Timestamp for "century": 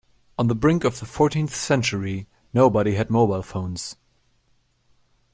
1.55-2.27